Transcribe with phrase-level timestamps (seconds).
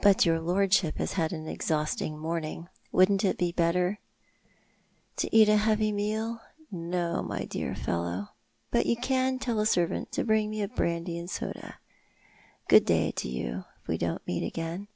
[0.00, 2.68] "But your lordship has had an exhausting morning.
[2.92, 3.98] Wouldn't it be better
[5.16, 6.40] ""To eat a heavy meal.
[6.70, 8.28] No, my dear fellow.
[8.70, 11.80] But you can tell a servant to bring me a brandy and soda.
[12.68, 14.86] Good day to you, if we don't meet again."